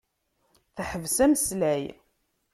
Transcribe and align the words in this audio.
Teḥbes 0.75 1.17
ameslay. 1.25 1.83